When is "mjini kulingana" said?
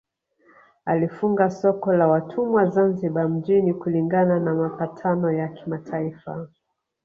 3.29-4.39